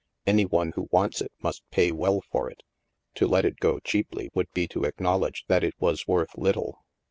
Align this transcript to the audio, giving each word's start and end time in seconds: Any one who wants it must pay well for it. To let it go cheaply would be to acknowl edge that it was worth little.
Any 0.25 0.45
one 0.45 0.71
who 0.73 0.87
wants 0.91 1.21
it 1.21 1.31
must 1.43 1.61
pay 1.69 1.91
well 1.91 2.21
for 2.31 2.49
it. 2.49 2.63
To 3.17 3.27
let 3.27 3.45
it 3.45 3.59
go 3.59 3.77
cheaply 3.79 4.31
would 4.33 4.51
be 4.51 4.67
to 4.69 4.79
acknowl 4.79 5.27
edge 5.27 5.45
that 5.47 5.63
it 5.63 5.75
was 5.79 6.07
worth 6.07 6.35
little. 6.35 6.79